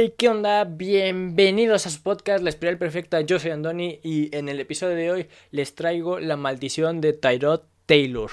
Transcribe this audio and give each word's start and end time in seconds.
Hey, 0.00 0.14
¿qué 0.16 0.28
onda? 0.28 0.62
Bienvenidos 0.62 1.84
a 1.84 1.90
su 1.90 2.00
podcast 2.04 2.44
La 2.44 2.50
Espiral 2.50 2.78
Perfecta. 2.78 3.20
Yo 3.22 3.40
soy 3.40 3.50
Andoni 3.50 3.98
y 4.04 4.32
en 4.32 4.48
el 4.48 4.60
episodio 4.60 4.94
de 4.94 5.10
hoy 5.10 5.28
les 5.50 5.74
traigo 5.74 6.20
la 6.20 6.36
maldición 6.36 7.00
de 7.00 7.14
Tyrod 7.14 7.62
Taylor. 7.84 8.30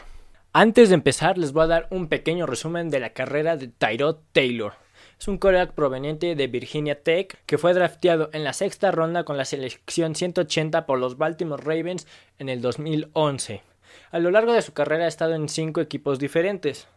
Antes 0.54 0.90
de 0.90 0.94
empezar, 0.94 1.40
les 1.40 1.54
voy 1.54 1.64
a 1.64 1.68
dar 1.68 1.88
un 1.90 2.08
pequeño 2.08 2.46
resumen 2.46 2.92
de 2.92 3.00
la 3.00 3.14
carrera 3.14 3.58
de 3.58 3.68
Tyrod 3.68 4.18
Taylor. 4.32 4.74
Es 5.20 5.28
un 5.28 5.40
coreback 5.40 5.74
proveniente 5.74 6.36
de 6.36 6.46
Virginia 6.46 7.02
Tech 7.02 7.36
que 7.48 7.58
fue 7.58 7.74
drafteado 7.74 8.30
en 8.32 8.44
la 8.44 8.54
sexta 8.54 8.92
ronda 8.92 9.24
con 9.24 9.36
la 9.36 9.46
selección 9.46 10.14
180 10.14 10.86
por 10.86 11.00
los 11.00 11.18
Baltimore 11.18 11.64
Ravens 11.64 12.06
en 12.38 12.50
el 12.50 12.62
2011. 12.62 13.64
A 14.12 14.20
lo 14.20 14.30
largo 14.30 14.54
de 14.54 14.62
su 14.62 14.74
carrera 14.74 15.06
ha 15.06 15.08
estado 15.08 15.34
en 15.34 15.50
cinco 15.50 15.82
equipos 15.82 16.20
diferentes 16.20 16.88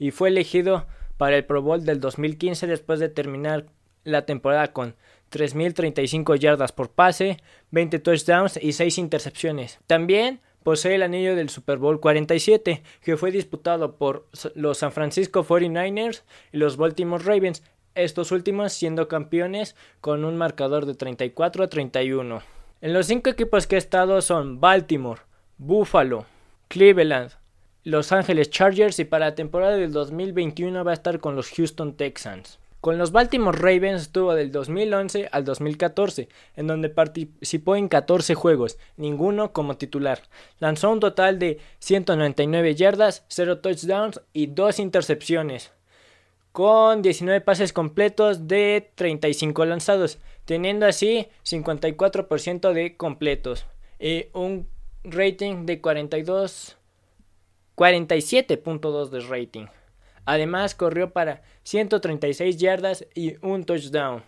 y 0.00 0.10
fue 0.10 0.30
elegido 0.30 0.88
para 1.16 1.36
el 1.36 1.44
Pro 1.44 1.62
Bowl 1.62 1.84
del 1.84 2.00
2015 2.00 2.66
después 2.66 2.98
de 2.98 3.08
terminar 3.08 3.66
la 4.06 4.24
temporada 4.24 4.72
con 4.72 4.94
3.035 5.32 6.38
yardas 6.38 6.72
por 6.72 6.90
pase, 6.90 7.38
20 7.72 7.98
touchdowns 7.98 8.58
y 8.62 8.72
6 8.72 8.98
intercepciones. 8.98 9.78
También 9.86 10.40
posee 10.62 10.94
el 10.94 11.02
anillo 11.02 11.36
del 11.36 11.48
Super 11.48 11.78
Bowl 11.78 12.00
47, 12.00 12.82
que 13.02 13.16
fue 13.16 13.30
disputado 13.30 13.96
por 13.96 14.26
los 14.54 14.78
San 14.78 14.92
Francisco 14.92 15.44
49ers 15.44 16.22
y 16.52 16.58
los 16.58 16.76
Baltimore 16.76 17.22
Ravens, 17.22 17.62
estos 17.94 18.30
últimos 18.32 18.72
siendo 18.72 19.08
campeones 19.08 19.74
con 20.00 20.24
un 20.24 20.36
marcador 20.36 20.86
de 20.86 20.94
34 20.94 21.64
a 21.64 21.68
31. 21.68 22.42
En 22.82 22.92
los 22.92 23.06
cinco 23.06 23.30
equipos 23.30 23.66
que 23.66 23.76
ha 23.76 23.78
estado 23.78 24.20
son 24.20 24.60
Baltimore, 24.60 25.22
Buffalo, 25.58 26.26
Cleveland, 26.68 27.32
Los 27.84 28.12
Angeles 28.12 28.50
Chargers 28.50 28.98
y 28.98 29.04
para 29.04 29.26
la 29.26 29.34
temporada 29.34 29.76
del 29.76 29.92
2021 29.92 30.84
va 30.84 30.90
a 30.90 30.94
estar 30.94 31.20
con 31.20 31.36
los 31.36 31.50
Houston 31.50 31.96
Texans. 31.96 32.58
Con 32.86 32.98
los 32.98 33.10
Baltimore 33.10 33.58
Ravens 33.58 34.02
estuvo 34.02 34.32
del 34.32 34.52
2011 34.52 35.28
al 35.32 35.44
2014, 35.44 36.28
en 36.54 36.68
donde 36.68 36.88
participó 36.88 37.74
en 37.74 37.88
14 37.88 38.36
juegos, 38.36 38.78
ninguno 38.96 39.52
como 39.52 39.76
titular. 39.76 40.22
Lanzó 40.60 40.92
un 40.92 41.00
total 41.00 41.40
de 41.40 41.58
199 41.80 42.76
yardas, 42.76 43.24
0 43.26 43.58
touchdowns 43.58 44.20
y 44.32 44.46
2 44.46 44.78
intercepciones, 44.78 45.72
con 46.52 47.02
19 47.02 47.40
pases 47.40 47.72
completos 47.72 48.46
de 48.46 48.92
35 48.94 49.64
lanzados, 49.64 50.20
teniendo 50.44 50.86
así 50.86 51.26
54% 51.44 52.72
de 52.72 52.96
completos 52.96 53.66
y 53.98 54.26
un 54.32 54.68
rating 55.02 55.66
de 55.66 55.80
42 55.80 56.76
47.2 57.74 59.08
de 59.08 59.20
rating. 59.22 59.66
Además, 60.26 60.74
corrió 60.74 61.12
para 61.12 61.42
136 61.62 62.58
yardas 62.58 63.06
y 63.14 63.36
un 63.46 63.64
touchdown. 63.64 64.22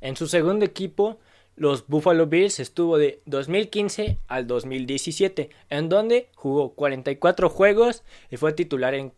En 0.00 0.16
su 0.16 0.26
segundo 0.26 0.64
equipo, 0.64 1.18
los 1.56 1.86
Buffalo 1.86 2.26
Bills 2.26 2.58
estuvo 2.58 2.98
de 2.98 3.22
2015 3.26 4.18
al 4.28 4.46
2017, 4.46 5.50
en 5.68 5.88
donde 5.88 6.28
jugó 6.34 6.74
44 6.74 7.48
juegos 7.48 8.02
y 8.30 8.36
fue 8.36 8.52
titular 8.52 8.94
en 8.94 9.12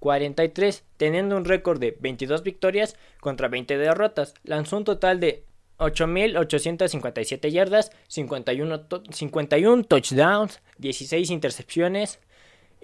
43, 0.00 0.84
teniendo 0.96 1.36
un 1.36 1.44
récord 1.44 1.78
de 1.78 1.96
22 2.00 2.42
victorias 2.42 2.96
contra 3.20 3.48
20 3.48 3.78
derrotas. 3.78 4.34
Lanzó 4.42 4.76
un 4.78 4.84
total 4.84 5.20
de 5.20 5.44
8.857 5.78 7.50
yardas, 7.50 7.90
51, 8.08 8.86
51 9.10 9.84
touchdowns, 9.84 10.60
16 10.78 11.30
intercepciones 11.30 12.18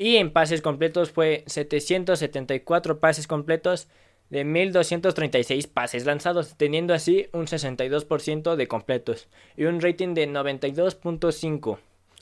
y 0.01 0.17
en 0.17 0.33
pases 0.33 0.63
completos 0.63 1.11
fue 1.11 1.45
774 1.47 3.01
pases 3.01 3.27
completos 3.27 3.87
de 4.31 4.45
1236 4.45 5.67
pases 5.67 6.07
lanzados, 6.07 6.57
teniendo 6.57 6.95
así 6.95 7.29
un 7.35 7.45
62% 7.45 8.57
de 8.57 8.67
completos 8.67 9.29
y 9.59 9.65
un 9.65 9.83
rating 9.83 10.15
de 10.15 10.27
92.5. 10.27 11.77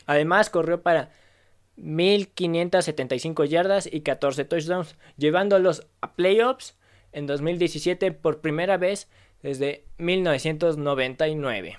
Además, 0.06 0.50
corrió 0.50 0.83
para 0.83 1.12
1575 1.77 3.44
yardas 3.44 3.89
y 3.91 4.00
14 4.00 4.45
touchdowns, 4.45 4.97
llevándolos 5.16 5.87
a 6.00 6.15
playoffs 6.15 6.77
en 7.12 7.28
2017 7.28 8.10
por 8.10 8.41
primera 8.41 8.77
vez 8.77 9.06
desde 9.41 9.84
1999. 9.99 11.78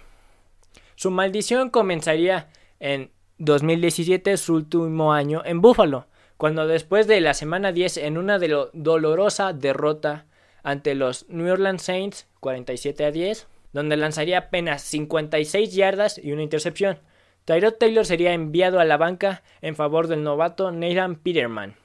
Su 0.96 1.12
maldición 1.12 1.70
comenzaría 1.70 2.48
en 2.80 3.12
2017, 3.40 4.38
su 4.38 4.56
último 4.56 5.14
año 5.14 5.42
en 5.46 5.62
Buffalo, 5.62 6.08
cuando 6.38 6.68
después 6.68 7.08
de 7.08 7.22
la 7.22 7.34
semana 7.34 7.72
10 7.72 7.98
en 7.98 8.18
una 8.18 8.38
de 8.38 8.68
dolorosa 8.74 9.54
derrota 9.54 10.26
ante 10.62 10.94
los 10.94 11.28
New 11.30 11.52
Orleans 11.52 11.82
Saints 11.82 12.28
47 12.42 13.06
a 13.06 13.12
10, 13.12 13.48
donde 13.72 13.98
lanzaría 13.98 14.38
apenas 14.38 14.82
56 14.84 15.74
yardas 15.74 16.18
y 16.18 16.34
una 16.34 16.44
intercepción. 16.44 17.00
Tyrod 17.46 17.74
Taylor 17.74 18.06
sería 18.06 18.34
enviado 18.34 18.80
a 18.80 18.86
la 18.86 18.98
banca 18.98 19.42
en 19.62 19.76
favor 19.76 20.08
del 20.08 20.24
novato 20.24 20.72
Nathan 20.72 21.16
Peterman. 21.16 21.79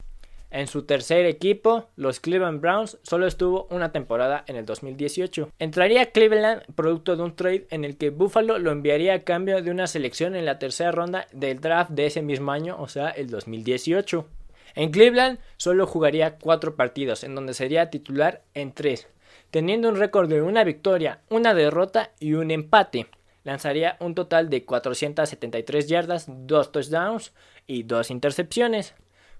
En 0.55 0.69
su 0.69 0.85
tercer 0.85 1.27
equipo, 1.27 1.89
los 1.97 2.21
Cleveland 2.21 2.61
Browns, 2.61 3.01
solo 3.03 3.27
estuvo 3.27 3.67
una 3.71 3.91
temporada 3.91 4.45
en 4.47 4.55
el 4.55 4.65
2018. 4.65 5.51
Entraría 5.59 6.03
a 6.03 6.07
Cleveland 6.07 6.63
producto 6.77 7.17
de 7.17 7.25
un 7.25 7.35
trade 7.35 7.67
en 7.71 7.85
el 7.85 7.97
que 7.97 8.11
Buffalo 8.11 8.61
lo 8.61 8.71
enviaría 8.71 9.15
a 9.15 9.25
cambio 9.25 9.61
de 9.61 9.73
una 9.73 9.89
selección 9.89 10.37
en 10.37 10.45
la 10.45 10.61
tercera 10.61 10.93
ronda 10.93 11.27
del 11.33 11.59
draft 11.61 11.91
de 11.91 12.07
ese 12.07 12.23
mismo 12.23 12.53
año, 12.53 12.77
o 12.79 12.87
sea, 12.87 13.09
el 13.09 13.31
2018. 13.31 14.29
En 14.77 14.93
Cleveland 14.93 15.41
solo 15.57 15.89
jugaría 15.89 16.37
cuatro 16.37 16.77
partidos, 16.77 17.25
en 17.25 17.35
donde 17.35 17.53
sería 17.53 17.91
titular 17.91 18.43
en 18.55 18.71
tres, 18.71 19.09
teniendo 19.51 19.89
un 19.89 19.97
récord 19.97 20.29
de 20.29 20.41
una 20.41 20.63
victoria, 20.63 21.19
una 21.31 21.53
derrota 21.53 22.13
y 22.21 22.35
un 22.35 22.53
empate. 22.53 23.09
Lanzaría 23.43 23.97
un 23.99 24.15
total 24.15 24.51
de 24.51 24.65
473 24.65 25.89
yardas, 25.89 26.27
dos 26.29 26.71
touchdowns 26.71 27.33
y 27.67 27.83
dos 27.83 28.13
intercepciones. 28.13 28.95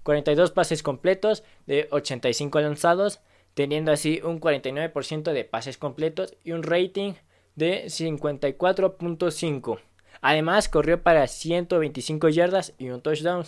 42 0.05 0.51
pases 0.51 0.83
completos 0.83 1.43
de 1.65 1.87
85 1.89 2.61
lanzados, 2.61 3.21
teniendo 3.55 3.91
así 3.91 4.21
un 4.23 4.39
49% 4.39 5.33
de 5.33 5.43
pases 5.45 5.79
completos 5.79 6.35
y 6.43 6.51
un 6.51 6.61
rating 6.61 7.13
de 7.55 7.85
54.5. 7.85 9.79
Además, 10.21 10.69
corrió 10.69 11.01
para 11.01 11.25
125 11.25 12.29
yardas 12.29 12.75
y 12.77 12.89
un 12.89 13.01
touchdown. 13.01 13.45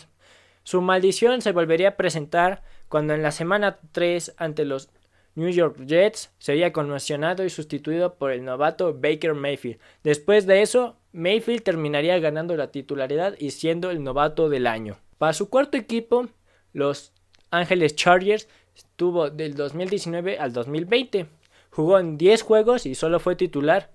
Su 0.63 0.81
maldición 0.81 1.43
se 1.43 1.51
volvería 1.51 1.89
a 1.89 1.95
presentar 1.95 2.63
cuando 2.89 3.13
en 3.13 3.21
la 3.21 3.31
semana 3.31 3.77
3 3.91 4.33
ante 4.37 4.65
los 4.65 4.89
New 5.35 5.49
York 5.49 5.77
Jets 5.85 6.33
sería 6.39 6.73
conmocionado 6.73 7.45
y 7.45 7.51
sustituido 7.51 8.15
por 8.15 8.31
el 8.31 8.43
novato 8.43 8.95
Baker 8.99 9.35
Mayfield. 9.35 9.79
Después 10.03 10.47
de 10.47 10.63
eso, 10.63 10.97
Mayfield 11.11 11.61
terminaría 11.61 12.17
ganando 12.17 12.57
la 12.57 12.71
titularidad 12.71 13.35
y 13.37 13.51
siendo 13.51 13.91
el 13.91 14.03
novato 14.03 14.49
del 14.49 14.65
año. 14.65 14.97
Para 15.19 15.33
su 15.33 15.49
cuarto 15.49 15.77
equipo, 15.77 16.27
los 16.77 17.11
Ángeles 17.49 17.95
Chargers 17.95 18.47
estuvo 18.75 19.31
del 19.31 19.55
2019 19.55 20.37
al 20.37 20.53
2020. 20.53 21.25
Jugó 21.71 21.97
en 21.97 22.19
10 22.19 22.43
juegos 22.43 22.85
y 22.85 22.93
solo 22.93 23.19
fue 23.19 23.35
titular 23.35 23.89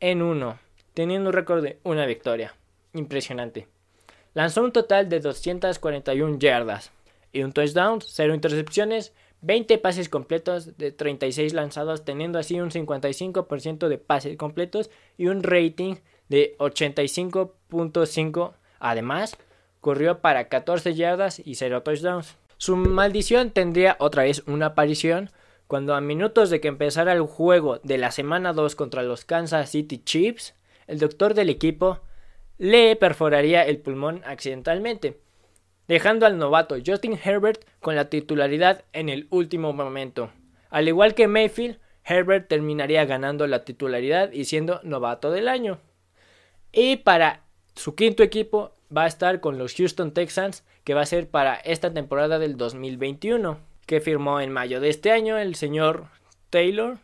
en 0.00 0.20
uno, 0.20 0.58
teniendo 0.92 1.30
un 1.30 1.34
récord 1.34 1.62
de 1.62 1.78
una 1.82 2.04
victoria. 2.04 2.54
Impresionante. 2.92 3.68
Lanzó 4.34 4.62
un 4.62 4.70
total 4.70 5.08
de 5.08 5.20
241 5.20 6.38
yardas 6.38 6.92
y 7.32 7.42
un 7.42 7.52
touchdown, 7.52 8.00
0 8.02 8.34
intercepciones, 8.34 9.14
20 9.40 9.78
pases 9.78 10.10
completos 10.10 10.76
de 10.76 10.92
36 10.92 11.54
lanzados, 11.54 12.04
teniendo 12.04 12.38
así 12.38 12.60
un 12.60 12.70
55% 12.70 13.88
de 13.88 13.96
pases 13.96 14.36
completos 14.36 14.90
y 15.16 15.28
un 15.28 15.42
rating 15.42 15.94
de 16.28 16.54
85.5. 16.58 18.52
Además, 18.78 19.38
corrió 19.80 20.20
para 20.20 20.48
14 20.48 20.94
yardas 20.94 21.40
y 21.44 21.54
0 21.54 21.82
touchdowns. 21.82 22.36
Su 22.56 22.76
maldición 22.76 23.50
tendría 23.50 23.96
otra 23.98 24.24
vez 24.24 24.42
una 24.46 24.66
aparición 24.66 25.30
cuando 25.66 25.94
a 25.94 26.00
minutos 26.00 26.50
de 26.50 26.60
que 26.60 26.68
empezara 26.68 27.12
el 27.12 27.22
juego 27.22 27.78
de 27.84 27.96
la 27.96 28.10
semana 28.10 28.52
2 28.52 28.74
contra 28.74 29.02
los 29.02 29.24
Kansas 29.24 29.70
City 29.70 30.02
Chiefs, 30.04 30.54
el 30.86 30.98
doctor 30.98 31.34
del 31.34 31.48
equipo 31.48 32.00
le 32.58 32.96
perforaría 32.96 33.62
el 33.64 33.78
pulmón 33.78 34.22
accidentalmente, 34.26 35.20
dejando 35.86 36.26
al 36.26 36.38
novato 36.38 36.76
Justin 36.84 37.18
Herbert 37.24 37.64
con 37.78 37.96
la 37.96 38.10
titularidad 38.10 38.84
en 38.92 39.08
el 39.08 39.28
último 39.30 39.72
momento. 39.72 40.32
Al 40.70 40.88
igual 40.88 41.14
que 41.14 41.28
Mayfield, 41.28 41.78
Herbert 42.04 42.48
terminaría 42.48 43.04
ganando 43.04 43.46
la 43.46 43.64
titularidad 43.64 44.32
y 44.32 44.44
siendo 44.44 44.80
novato 44.82 45.30
del 45.30 45.48
año. 45.48 45.78
Y 46.72 46.96
para 46.96 47.44
su 47.76 47.94
quinto 47.94 48.22
equipo, 48.22 48.74
va 48.94 49.04
a 49.04 49.06
estar 49.06 49.40
con 49.40 49.58
los 49.58 49.74
Houston 49.74 50.12
Texans, 50.12 50.64
que 50.84 50.94
va 50.94 51.02
a 51.02 51.06
ser 51.06 51.28
para 51.28 51.54
esta 51.54 51.92
temporada 51.92 52.38
del 52.38 52.56
2021, 52.56 53.58
que 53.86 54.00
firmó 54.00 54.40
en 54.40 54.52
mayo 54.52 54.80
de 54.80 54.88
este 54.88 55.10
año 55.10 55.38
el 55.38 55.54
señor 55.54 56.06
Taylor. 56.50 56.98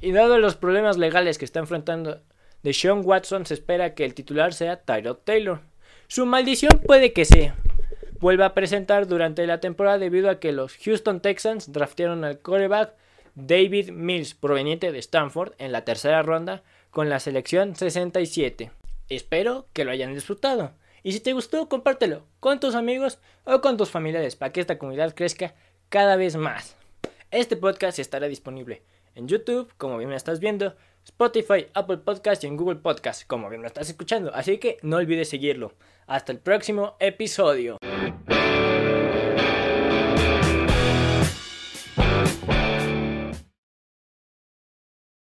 Y 0.00 0.12
dado 0.12 0.38
los 0.38 0.56
problemas 0.56 0.96
legales 0.96 1.38
que 1.38 1.44
está 1.44 1.60
enfrentando 1.60 2.20
de 2.62 2.72
Sean 2.72 3.02
Watson, 3.04 3.46
se 3.46 3.54
espera 3.54 3.94
que 3.94 4.04
el 4.04 4.14
titular 4.14 4.52
sea 4.52 4.80
Tyrod 4.80 5.18
Taylor. 5.24 5.60
Su 6.06 6.26
maldición 6.26 6.80
puede 6.86 7.12
que 7.12 7.24
se 7.24 7.52
vuelva 8.20 8.46
a 8.46 8.54
presentar 8.54 9.06
durante 9.06 9.46
la 9.46 9.60
temporada 9.60 9.98
debido 9.98 10.30
a 10.30 10.40
que 10.40 10.52
los 10.52 10.76
Houston 10.76 11.20
Texans 11.20 11.72
draftearon 11.72 12.24
al 12.24 12.38
quarterback 12.38 12.94
David 13.34 13.90
Mills, 13.90 14.34
proveniente 14.34 14.90
de 14.90 14.98
Stanford, 14.98 15.52
en 15.58 15.70
la 15.70 15.84
tercera 15.84 16.22
ronda 16.22 16.62
con 16.90 17.08
la 17.08 17.20
selección 17.20 17.76
67. 17.76 18.70
Espero 19.08 19.66
que 19.72 19.84
lo 19.84 19.90
hayan 19.90 20.14
disfrutado. 20.14 20.72
Y 21.08 21.12
si 21.12 21.20
te 21.20 21.32
gustó, 21.32 21.70
compártelo 21.70 22.26
con 22.38 22.60
tus 22.60 22.74
amigos 22.74 23.18
o 23.44 23.62
con 23.62 23.78
tus 23.78 23.88
familiares 23.88 24.36
para 24.36 24.52
que 24.52 24.60
esta 24.60 24.76
comunidad 24.76 25.14
crezca 25.14 25.54
cada 25.88 26.16
vez 26.16 26.36
más. 26.36 26.76
Este 27.30 27.56
podcast 27.56 27.98
estará 27.98 28.28
disponible 28.28 28.82
en 29.14 29.26
YouTube, 29.26 29.72
como 29.78 29.96
bien 29.96 30.10
me 30.10 30.16
estás 30.16 30.38
viendo, 30.38 30.76
Spotify, 31.06 31.68
Apple 31.72 31.96
Podcast 31.96 32.44
y 32.44 32.48
en 32.48 32.58
Google 32.58 32.80
Podcast, 32.80 33.26
como 33.26 33.48
bien 33.48 33.62
me 33.62 33.68
estás 33.68 33.88
escuchando. 33.88 34.34
Así 34.34 34.58
que 34.58 34.76
no 34.82 34.98
olvides 34.98 35.30
seguirlo. 35.30 35.72
Hasta 36.06 36.30
el 36.30 36.40
próximo 36.40 36.94
episodio. 37.00 37.78